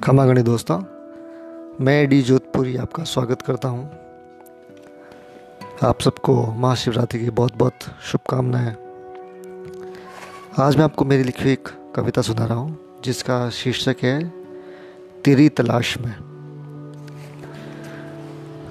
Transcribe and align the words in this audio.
खमागणी 0.00 0.42
दोस्तों, 0.42 0.78
मैं 1.84 2.08
डी 2.08 2.22
जोधपुरी 2.22 2.76
आपका 2.76 3.04
स्वागत 3.04 3.42
करता 3.42 3.68
हूँ। 3.68 3.90
आप 5.82 6.00
सबको 6.00 6.52
महाशिवरात्रि 6.52 7.20
की 7.20 7.30
बहुत 7.30 7.56
बहुत 7.56 7.72
शुभकामनाएँ। 8.02 8.76
आज 10.58 10.76
मैं 10.76 10.84
आपको 10.84 11.04
मेरी 11.04 11.22
लिखी 11.22 11.50
एक 11.50 11.68
कविता 11.96 12.22
सुना 12.22 12.46
रहा 12.46 12.58
हूँ, 12.58 13.00
जिसका 13.04 13.50
शीर्षक 13.50 13.96
है, 14.02 14.32
तेरी 15.24 15.48
तलाश 15.48 15.98
में। 15.98 16.14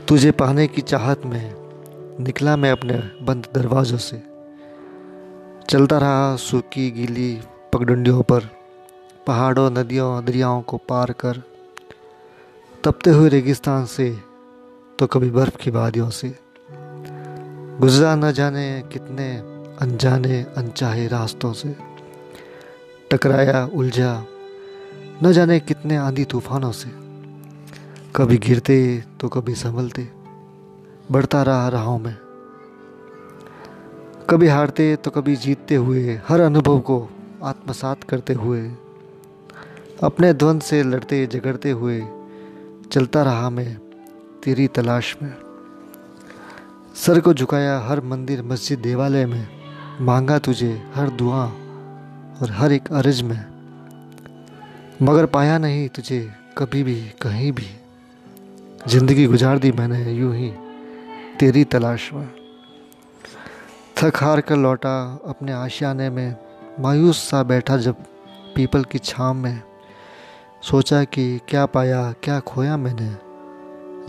तुझे 0.07 0.31
पाने 0.31 0.67
की 0.67 0.81
चाहत 0.81 1.25
में 1.25 1.53
निकला 2.19 2.57
मैं 2.57 2.71
अपने 2.71 2.93
बंद 3.25 3.47
दरवाज़ों 3.55 3.97
से। 3.97 4.23
चलता 5.69 5.97
रहा 5.97 6.35
सूखी 6.35 6.91
गीली 6.91 7.41
पगडंडियों 7.73 8.21
पर। 8.21 8.60
पहाड़ों, 9.27 9.69
नदियों 9.71 10.25
दरियाओं 10.25 10.61
को 10.61 10.77
पार 10.77 11.11
कर 11.11 11.41
तपते 12.83 13.09
हुए 13.09 13.29
रेगिस्तान 13.29 13.85
से 13.85 14.17
तो 14.99 15.07
कभी 15.07 15.29
बर्फ़ 15.29 15.57
की 15.57 15.71
वादियों 15.71 16.09
से। 16.09 16.35
गुजरा 17.79 18.15
न 18.15 18.31
जाने 18.31 18.83
कितने 18.93 19.37
अनजाने, 19.81 20.41
अनचाहे 20.57 21.07
रास्तों 21.07 21.53
से। 21.53 21.75
टकराया, 23.11 23.65
उलझा 23.65 24.25
न 25.23 25.31
जाने 25.31 25.59
कितने 25.59 25.97
आंधी 25.97 26.25
तूफानों 26.25 26.71
से। 26.71 26.89
कभी 28.15 28.37
गिरते 28.37 29.03
तो 29.19 29.29
कभी 29.29 29.55
संभलते, 29.55 30.07
बढ़ता 31.11 31.43
रहा 31.43 31.67
राहों 31.69 31.99
में। 31.99 32.15
कभी 34.29 34.47
हारते 34.47 34.95
तो 34.95 35.11
कभी 35.11 35.35
जीतते 35.35 35.75
हुए, 35.75 36.21
हर 36.27 36.39
अनुभव 36.39 36.79
को 36.79 37.09
आत्मसात 37.43 38.03
करते 38.03 38.33
हुए 38.33 38.71
अपने 40.03 40.33
द्वंद 40.33 40.61
से 40.61 40.83
लड़ते 40.83 41.27
झगड़ते 41.27 41.71
हुए 41.71 42.01
चलता 42.91 43.23
रहा 43.23 43.49
मैं 43.49 43.75
तेरी 44.43 44.67
तलाश 44.67 45.15
में। 45.21 45.33
सर 46.95 47.19
को 47.19 47.33
झुकाया 47.33 47.79
हर 47.79 48.01
मंदिर, 48.01 48.41
मस्जिद, 48.43 48.79
देवालय 48.79 49.25
में, 49.25 49.47
मांगा 50.01 50.39
तुझे 50.39 50.71
हर 50.95 51.09
दुआ 51.09 51.45
और 52.41 52.51
हर 52.51 52.71
एक 52.71 52.91
अर्ज़ 52.91 53.23
में। 53.23 53.45
मगर 55.01 55.25
पाया 55.25 55.57
नहीं 55.57 55.87
तुझे 55.89 56.33
कभी 56.57 56.83
भी, 56.83 57.01
कहीं 57.21 57.51
भी। 57.51 57.67
ज़िंदगी 58.87 59.25
गुजार 59.25 59.59
दी 59.59 59.71
मैंने 59.71 60.11
यूँ 60.13 60.35
ही 60.35 60.51
तेरी 61.39 61.63
तलाश 61.63 62.13
में। 62.13 62.29
थक 63.97 64.23
हार 64.23 64.41
कर 64.41 64.55
लौटा 64.55 65.21
अपने 65.27 65.51
आशियाने 65.51 66.09
में, 66.09 66.35
मायूस 66.79 67.29
सा 67.29 67.43
बैठा 67.43 67.77
जब 67.77 67.95
पीपल 68.55 68.83
की 68.83 68.99
छाम 68.99 69.37
में। 69.37 69.61
सोचा 70.63 71.03
कि 71.03 71.39
क्या 71.47 71.65
पाया, 71.65 72.11
क्या 72.23 72.39
खोया 72.39 72.77
मैंने। 72.77 73.09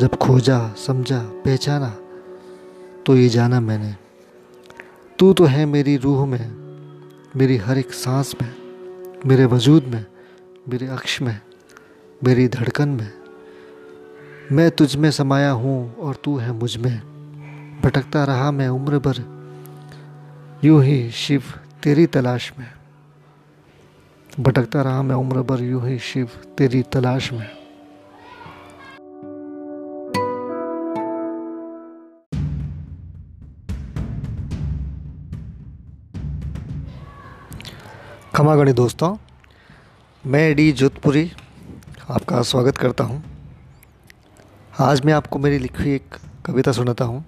जब 0.00 0.17
खोजा, 0.17 0.75
समझा, 0.86 1.19
पहचाना 1.22 1.89
तो 3.06 3.17
ये 3.17 3.28
जाना 3.28 3.61
मैंने। 3.61 3.95
तू 5.19 5.33
तो 5.33 5.45
है 5.45 5.67
मेरी 5.67 5.97
रूह 5.97 6.27
में, 6.27 6.50
मेरी 7.36 7.56
हर 7.56 7.78
एक 7.78 7.92
सांस 7.92 8.34
में, 8.42 8.55
मेरे 9.27 9.45
वजूद 9.45 9.84
में, 9.84 10.05
मेरे 10.69 10.86
अक्ष 10.86 11.23
में, 11.23 11.41
मेरी 12.25 12.48
धड़कन 12.48 12.89
में। 12.89 13.11
मैं 14.53 14.70
तुझ 14.70 14.97
में 14.97 15.11
समाया 15.11 15.50
हूँ 15.50 15.97
और 15.97 16.14
तू 16.25 16.36
है 16.36 16.53
मुझमें। 16.53 16.98
भटकता 17.84 18.25
रहा 18.25 18.50
मैं 18.50 18.69
उम्र 18.69 18.98
भर, 18.98 19.25
यूँ 20.64 20.83
ही 20.84 21.11
शिव 21.11 21.42
तेरी 21.83 22.06
तलाश 22.06 22.53
में। 22.58 22.70
भटकता 24.41 24.83
रहा 24.83 25.02
मैं 25.02 25.14
उम्र 25.14 25.41
भर 25.42 25.62
यूँ 25.62 25.86
ही 25.88 25.98
शिव 25.98 26.30
तेरी 26.58 26.83
तलाश 26.92 27.33
में 27.33 27.48
खमागणी 38.34 38.73
दोस्तों 38.73 39.17
मैं 40.24 40.55
डी 40.57 40.70
जोधपुरी 40.73 41.30
आपका 42.11 42.42
स्वागत 42.42 42.78
करता 42.78 43.05
हूँ। 43.05 43.23
आज 44.80 45.05
मैं 45.05 45.12
आपको 45.12 45.39
मेरी 45.39 45.58
लिखी 45.58 45.90
एक 45.90 46.17
कविता 46.46 46.73
सुनाता 46.73 47.05
हूँ, 47.05 47.24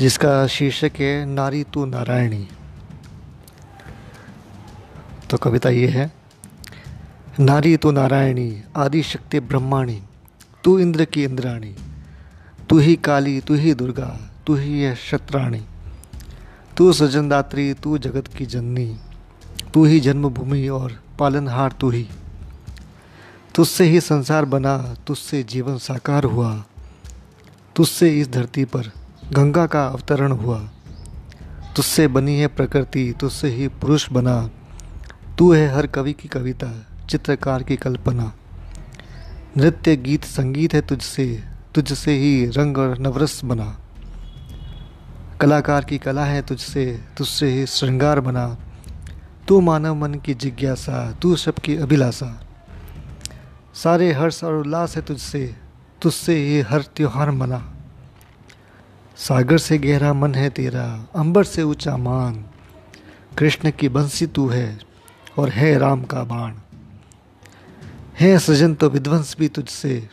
जिसका 0.00 0.46
शीर्षक 0.46 1.00
है 1.00 1.24
नारी 1.26 1.64
तू 1.64 1.84
नारायणी 1.86 2.46
तो 5.30 5.36
कविता 5.36 5.68
ये 5.68 5.86
है, 5.86 6.12
नारी 7.40 7.76
तो 7.76 7.90
नारायणी 7.90 8.62
आदि 8.76 9.02
शक्ति 9.02 9.40
ब्रह्माणी, 9.40 10.02
तू 10.64 10.78
इंद्र 10.78 11.04
की 11.04 11.24
इंद्राणी, 11.24 11.74
तू 12.68 12.78
ही 12.78 12.96
काली, 12.96 13.40
तू 13.40 13.54
ही 13.54 13.74
दुर्गा, 13.74 14.30
तू 14.46 14.54
ही 14.54 14.80
है 14.82 14.94
शत्राणी, 14.94 15.62
तू 16.76 16.92
सजनदात्री, 16.92 17.74
तू 17.74 17.98
जगत 17.98 18.28
की 18.28 18.46
जननी, 18.46 18.96
तू 19.74 19.84
ही 19.84 20.00
जन्मभूमि 20.00 20.68
और 20.68 21.00
पालनहार 21.18 21.72
तू 21.72 21.90
ही। 21.90 22.06
तुझसे 23.54 23.84
ही 23.84 24.00
संसार 24.00 24.44
बना, 24.44 24.94
तुझसे 25.06 25.42
जीवन 25.42 25.78
साकार 25.78 26.24
हुआ, 26.24 26.64
तुझसे 27.76 28.20
इस 28.20 28.30
धरती 28.30 28.64
पर 28.64 28.92
गंगा 29.32 29.66
का 29.66 29.86
अवतरण 29.86 30.32
हुआ। 30.32 30.58
तुझसे 31.76 32.08
बनी 32.08 32.40
है 32.40 32.46
प्रकृति, 32.46 33.14
तुझसे 33.20 33.48
ही 33.48 33.68
पुरुष 33.68 34.12
बना 34.12 34.50
तू 35.40 35.52
है 35.52 35.74
हर 35.74 35.86
कवि 35.86 36.12
की 36.12 36.28
कविता, 36.28 36.86
चित्रकार 37.10 37.62
की 37.62 37.76
कल्पना। 37.76 38.32
नृत्य, 39.56 39.96
गीत, 39.96 40.24
संगीत 40.24 40.74
है 40.74 40.80
तुझसे 40.80 41.44
तुझसे 41.74 42.12
ही 42.12 42.46
रंग 42.46 42.78
और 42.78 42.98
नवरस 42.98 43.40
बना। 43.44 43.78
कलाकार 45.40 45.84
की 45.84 45.98
कला 45.98 46.24
है 46.24 46.42
तुझसे 46.42 47.00
तुझसे 47.16 47.46
ही 47.46 47.66
श्रृंगार 47.66 48.20
बना। 48.20 48.56
तू 49.48 49.60
मानव 49.60 49.94
मन 49.94 50.14
की 50.14 50.34
जिज्ञासा, 50.34 51.12
तू 51.12 51.36
सबकी 51.36 51.76
अभिलाषा। 51.76 52.46
सारे 53.74 54.12
हर्ष 54.12 54.44
और 54.44 54.54
उल्लास 54.54 54.96
है 54.96 55.02
तुझसे 55.02 55.56
तुझसे 56.02 56.36
ही 56.36 56.60
हर 56.60 56.82
त्योहार 56.82 57.30
मना। 57.30 57.74
सागर 59.16 59.58
से 59.58 59.78
गहरा 59.78 60.12
मन 60.12 60.34
है 60.34 60.50
तेरा, 60.50 61.08
अंबर 61.16 61.44
से 61.44 61.62
ऊँचा 61.62 61.96
मान। 61.96 62.44
कृष्ण 63.38 63.70
की 63.70 63.88
बंसी 63.88 64.26
तू 64.26 64.48
है 64.48 64.89
और 65.38 65.48
है 65.48 65.78
राम 65.78 66.02
का 66.02 66.24
बाण। 66.24 66.54
है 68.20 68.38
सजन 68.38 68.74
तो 68.74 68.90
विध्वंस 68.90 69.36
भी 69.38 69.48
तुझसे। 69.48 70.08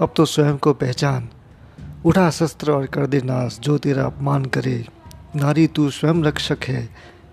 अब 0.00 0.14
तो 0.16 0.24
स्वयं 0.24 0.58
को 0.58 0.72
पहचान। 0.72 1.28
उठा 2.04 2.30
शस्त्र 2.30 2.72
और 2.72 2.86
कर 2.86 3.06
दे 3.06 3.20
नाश, 3.20 3.58
जो 3.58 3.78
तेरा 3.78 4.04
अपमान 4.04 4.44
करे। 4.44 4.86
नारी 5.36 5.66
तू 5.66 5.90
स्वयं 5.90 6.22
रक्षक 6.22 6.58
है, 6.64 6.88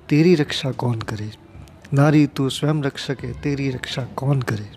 तेरी 0.10 0.36
रक्षा 0.36 0.72
कौन 0.72 1.02
करे? 1.02 1.32
नारी 1.94 2.28
तू 2.28 2.50
स्वयं 2.50 2.84
रक्षक 2.84 3.18
है, 3.24 3.42
तेरी 3.42 3.70
रक्षा 3.70 4.04
कौन 4.04 4.42
करे? 4.42 4.72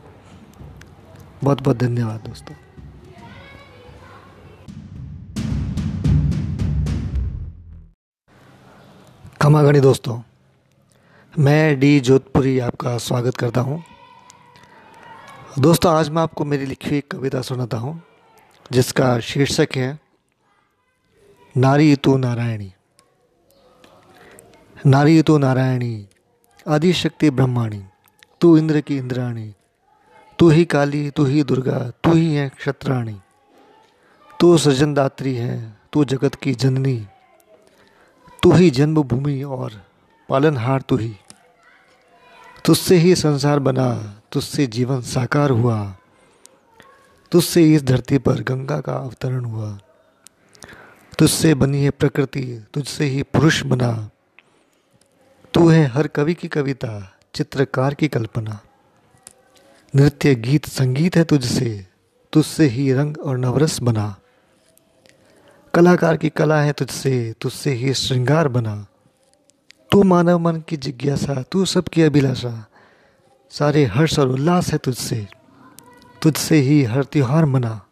बहुत 1.45 1.61
बहुत 1.61 1.79
धन्यवाद 1.79 2.21
दोस्तों। 2.21 2.55
खमागणी 9.43 9.81
दोस्तों। 9.81 10.32
मैं 11.39 11.81
डी 11.81 12.01
जोधपुरी 12.01 12.59
आपका 12.59 12.99
स्वागत 12.99 13.37
करता 13.37 13.61
हूँ। 13.61 13.85
दोस्तों, 15.59 15.93
आज 15.93 16.09
मैं 16.09 16.23
आपको 16.23 16.45
मेरी 16.45 16.67
लिखी 16.67 16.91
हुई 16.91 17.01
कविता 17.01 17.41
सुनाता 17.43 17.77
हूँ, 17.77 18.03
जिसका 18.73 19.21
शीर्षक 19.21 19.69
है, 19.77 19.99
नारी 21.57 21.97
तो 21.97 22.17
नारायणी। 22.17 22.73
नारी 24.87 25.23
तो 25.23 25.39
नारायणी, 25.39 26.09
आदिशक्ति 26.69 27.31
ब्रह्माणी, 27.31 27.85
तू 28.41 28.59
इंद्र 28.59 28.81
की 28.81 28.97
इंद्राणी, 28.97 29.55
तू 30.39 30.49
ही 30.49 30.65
काली, 30.65 31.11
तू 31.11 31.25
ही 31.25 31.43
दुर्गा, 31.43 31.79
तू 32.05 32.13
ही 32.13 32.35
है 32.35 32.49
क्षत्राणी। 32.49 33.21
तू 34.41 34.59
सृजनदात्री 34.59 35.35
है, 35.35 35.77
तू 35.93 36.05
जगत 36.05 36.35
की 36.35 36.55
जननी, 36.55 37.07
तू 38.43 38.53
ही 38.53 38.71
जन्मभूमि 38.71 39.43
और 39.43 39.83
पालनहार 40.29 40.81
तू 40.81 40.97
ही। 40.97 41.17
तुझसे 42.65 42.97
ही 42.97 43.15
संसार 43.15 43.59
बना, 43.59 44.21
तुझसे 44.33 44.67
जीवन 44.67 45.01
साकार 45.01 45.51
हुआ, 45.51 45.97
तुझसे 47.33 47.75
इस 47.75 47.83
धरती 47.83 48.19
पर 48.19 48.41
गंगा 48.43 48.81
का 48.81 48.93
अवतरण 48.93 49.45
हुआ। 49.45 49.79
तुझसे 51.19 51.55
बनी 51.55 51.85
है 51.85 51.91
प्रकृति, 51.91 52.65
तुझसे 52.75 53.05
ही 53.05 53.23
पुरुष 53.23 53.63
बना। 53.63 54.11
तू 55.55 55.69
है 55.69 55.87
हर 55.87 56.07
कवि 56.07 56.35
की 56.35 56.49
कविता, 56.49 57.17
चित्रकार 57.35 57.95
की 57.95 58.09
कल्पना। 58.09 58.61
नृत्य, 59.97 60.35
गीत, 60.35 60.67
संगीत 60.67 61.17
है 61.17 61.25
तुझसे 61.25 61.87
तुझसे 62.33 62.67
ही 62.67 62.93
रंग 62.93 63.19
और 63.19 63.39
नवरस 63.39 63.81
बना। 63.81 64.17
कलाकार 65.75 66.17
की 66.17 66.29
कला 66.29 66.63
है 66.63 66.73
तुझसे 66.73 67.35
तुझसे 67.41 67.73
ही 67.73 67.95
श्रृंगार 67.95 68.49
बना। 68.49 68.87
तू 69.93 70.03
मानव 70.03 70.39
मन 70.39 70.57
की 70.69 70.77
जिज्ञासा, 70.77 71.43
तू 71.43 71.65
सबकी 71.65 72.03
अभिलाषा। 72.03 72.67
सारे 73.51 73.85
हर्ष 73.85 74.19
और 74.19 74.29
उल्लास 74.29 74.73
है 74.73 74.79
तुझसे। 74.79 75.29
तुझसे 76.23 76.57
ही 76.57 76.85
हर 76.85 77.05
त्योहार 77.05 77.45
मना। 77.45 77.87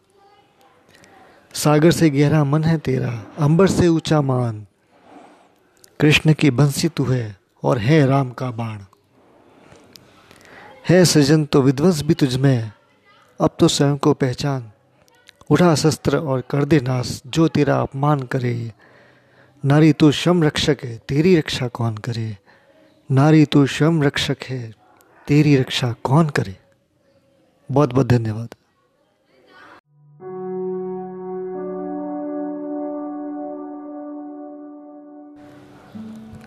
सागर 1.55 1.91
से 1.91 2.11
गहरा 2.11 2.45
मन 2.45 2.65
है 2.65 2.79
तेरा, 2.79 3.25
अंबर 3.39 3.67
से 3.67 3.89
ऊँचा 3.89 4.21
मान। 4.21 4.67
कृष्ण 6.01 6.33
की 6.33 6.51
बंसी 6.51 6.89
तू 6.89 7.05
है 7.05 7.39
और 7.65 7.79
है 7.79 8.07
राम 8.07 8.31
का 8.31 8.51
बाण। 8.51 8.79
है 10.89 11.05
सृजन 11.05 11.45
तो 11.45 11.63
विध्वंस 11.63 12.03
भी 12.03 12.15
तुझ 12.15 12.37
में, 12.37 12.73
अब 13.41 13.57
तो 13.59 13.69
स्वयं 13.69 13.97
को 13.97 14.15
पहचान। 14.15 14.71
उठा 15.51 15.75
शस्त्र 15.75 16.17
और 16.19 16.43
कर 16.51 16.65
दे 16.65 16.81
नाश, 16.81 17.23
जो 17.27 17.49
तेरा 17.49 17.81
अपमान 17.81 18.23
करे। 18.23 18.73
नारी 19.65 19.93
तू 19.93 20.11
शम 20.11 20.43
रक्षक 20.43 20.77
है, 20.85 20.97
तेरी 21.09 21.37
रक्षा 21.37 21.67
कौन 21.69 21.97
करे? 21.97 22.37
नारी 23.11 23.45
तू 23.45 23.67
शम 23.67 24.03
रक्षक 24.03 24.37
है, 24.49 24.73
तेरी 25.29 25.57
रक्षा 25.57 25.93
कौन 26.05 26.29
करे? 26.29 26.57
बहुत 27.71 27.93
बहुत 27.93 28.07
धन्यवाद 28.07 28.55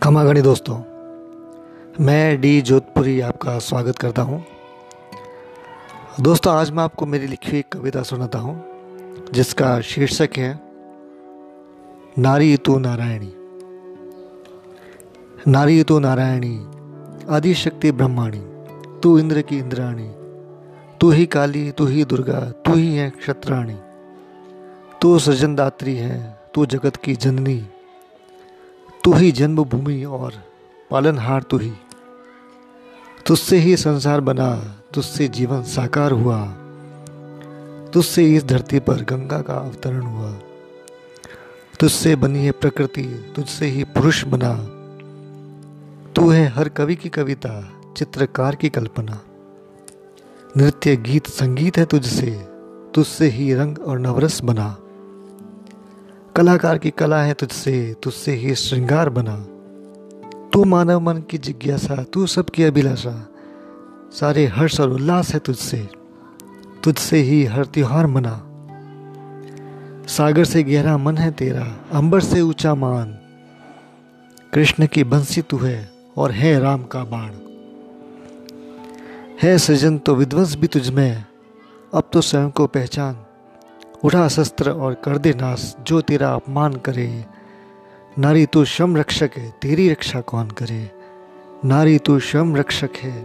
खमागणी 0.04 0.42
दोस्तों, 0.42 0.80
मैं 2.06 2.42
डी 2.42 2.62
जोधपुरी 2.62 3.20
आपका 3.22 3.60
स्वागत 3.60 3.98
करता 3.98 4.22
हूँ। 4.22 4.44
दोस्तों, 6.22 6.56
आज 6.56 6.72
मैं 6.72 6.84
आपको 6.84 7.06
मेरी 7.06 7.28
लिखी 7.28 7.52
हुई 7.52 7.64
कविता 7.74 8.04
सुनाता 8.04 8.40
हूँ, 8.40 8.62
जिसका 9.34 9.80
शीर्षक 9.82 10.30
है 10.38 10.73
नारी 12.20 12.58
तो 12.58 12.80
नारायणी। 12.80 13.34
नारी 15.48 15.84
तू 15.84 16.00
नारायणी, 16.00 16.68
आदिशक्ति 17.30 17.92
ब्रह्माणी, 17.92 18.42
तू 19.00 19.20
इंद्र 19.20 19.42
की 19.42 19.58
इंद्राणी, 19.58 20.12
तू 21.02 21.12
ही 21.12 21.26
काली, 21.26 21.72
तू 21.72 21.86
ही 21.86 22.06
दुर्गा, 22.06 22.40
तू 22.40 22.74
ही 22.74 22.96
है 22.96 23.10
क्षत्राणी, 23.10 23.76
तू 25.02 25.20
सृजनदात्री 25.20 25.96
है, 25.96 26.40
तू 26.54 26.66
जगत 26.66 26.96
की 26.96 27.16
जननी, 27.16 27.66
तू 29.04 29.14
ही 29.14 29.32
जन्मभूमि 29.32 30.04
और 30.04 30.34
पालनहार 30.92 31.42
तू 31.42 31.58
ही। 31.58 31.74
तुझसे 33.26 33.58
ही 33.58 33.78
संसार 33.78 34.22
बना, 34.22 34.78
तुझसे 34.94 35.28
जीवन 35.28 35.64
साकार 35.64 36.12
हुआ, 36.12 36.48
तुझसे 37.94 38.36
इस 38.36 38.46
धरती 38.46 38.80
पर 38.80 38.96
गंगा 38.96 39.42
का 39.42 39.54
अवतरण 39.54 40.02
हुआ। 40.02 40.36
तुझसे 41.84 42.16
बनी 42.16 42.40
है 42.40 42.52
प्रकृति, 42.52 43.34
तुझसे 43.36 43.66
ही 43.66 43.84
पुरुष 43.84 44.26
बना। 44.28 44.54
तू 46.16 46.30
है 46.30 46.48
हर 46.48 46.70
कवि 46.70 46.96
की 46.96 47.10
कविता, 47.10 47.74
चित्रकार 47.98 48.56
की 48.56 48.70
कल्पना। 48.70 49.22
नृत्य, 50.58 50.96
गीत, 50.96 51.28
संगीत 51.28 51.78
है 51.78 51.86
तुझसे 51.86 52.32
तुझसे 52.96 53.28
ही 53.28 53.54
रंग 53.54 53.80
और 53.80 54.00
नवरस 54.00 54.44
बना। 54.44 54.78
कलाकार 56.36 56.78
की 56.78 56.90
कला 56.90 57.24
है 57.24 57.34
तुझसे 57.34 57.96
तुझसे 58.04 58.32
ही 58.34 58.56
श्रृंगार 58.56 59.10
बना। 59.10 59.46
तू 60.54 60.64
मानव 60.64 61.00
मन 61.00 61.18
की 61.18 61.38
जिज्ञासा, 61.38 62.06
तू 62.14 62.28
सबकी 62.28 62.64
अभिलाषा। 62.64 63.30
सारे 64.12 64.46
हर्ष 64.46 64.80
और 64.80 64.90
उल्लास 64.90 65.34
है 65.34 65.40
तुझसे 65.40 65.90
तुझसे 66.84 67.18
ही 67.18 67.46
हर 67.46 67.66
त्योहार 67.66 68.08
मना। 68.08 68.50
सागर 70.08 70.44
से 70.44 70.64
गहरा 70.64 70.98
मन 70.98 71.18
है 71.18 71.32
तेरा, 71.32 71.78
अंबर 71.92 72.20
से 72.20 72.42
ऊँचा 72.42 72.76
मान। 72.76 73.18
कृष्ण 74.54 74.88
की 74.88 75.04
बंसी 75.04 75.42
तू 75.42 75.58
है 75.58 75.92
और 76.18 76.32
है 76.32 76.60
राम 76.60 76.84
का 76.84 77.04
बाण। 77.04 77.32
है 79.44 79.58
सृजन 79.58 79.98
तो 79.98 80.16
विध्वंस 80.16 80.56
भी 80.56 80.68
तुझ 80.68 80.90
में 80.90 81.26
अब 81.94 82.10
तो 82.14 82.22
स्वयं 82.22 82.52
को 82.52 82.68
पहचान। 82.68 83.26
उठा 84.04 84.28
शस्त्र 84.28 84.72
और 84.72 84.94
कर 84.94 85.18
दे 85.18 85.34
नाश, 85.34 85.76
जो 85.88 86.02
तेरा 86.02 86.34
अपमान 86.34 86.74
करे। 86.74 87.26
नारी 88.20 88.46
तू 88.46 88.66
शम 88.66 88.98
रक्षक 88.98 89.30
है, 89.38 89.54
तेरी 89.62 89.90
रक्षा 89.90 90.22
कौन 90.22 90.48
करे? 90.48 90.92
नारी 91.66 91.98
तू 91.98 92.20
शम 92.20 92.56
रक्षक 92.56 92.90
है, 92.98 93.24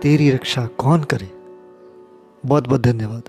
तेरी 0.00 0.30
रक्षा 0.30 0.66
कौन 0.66 1.02
करे? 1.02 1.30
बहुत 2.46 2.68
बहुत 2.68 2.80
धन्यवाद। 2.80 3.22